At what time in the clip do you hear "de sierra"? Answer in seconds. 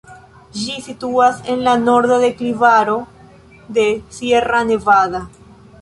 3.79-4.65